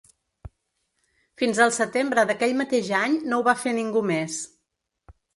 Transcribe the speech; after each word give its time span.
Fins 1.41 1.59
al 1.65 1.73
setembre 1.75 2.23
d’aquell 2.31 2.55
mateix 2.61 2.89
any 3.01 3.17
no 3.33 3.39
ho 3.41 3.43
va 3.49 3.55
fer 3.65 3.75
ningú 3.81 4.03
més. 4.13 4.39